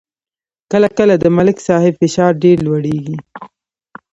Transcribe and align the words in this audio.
کله 0.71 0.87
کله 0.97 1.13
د 1.17 1.25
ملک 1.37 1.57
صاحب 1.67 1.93
فشار 2.01 2.31
ډېر 2.43 2.57
لوړېږي. 2.65 3.17